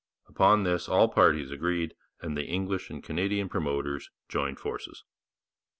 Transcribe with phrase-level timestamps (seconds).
[0.27, 5.03] Upon this all parties agreed, and the English and Canadian promoters joined forces.